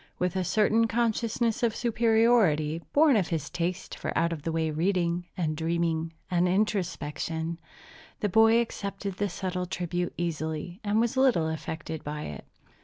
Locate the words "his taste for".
3.27-4.11